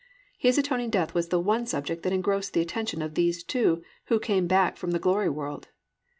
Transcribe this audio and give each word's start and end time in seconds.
"+ 0.23 0.37
His 0.39 0.57
atoning 0.57 0.89
death 0.89 1.13
was 1.13 1.27
the 1.27 1.39
one 1.39 1.67
subject 1.67 2.01
that 2.01 2.11
engrossed 2.11 2.53
the 2.53 2.59
attention 2.61 3.03
of 3.03 3.13
these 3.13 3.43
two 3.43 3.83
who 4.05 4.19
came 4.19 4.47
back 4.47 4.75
from 4.75 4.89
the 4.93 4.97
glory 4.97 5.29
world. 5.29 5.67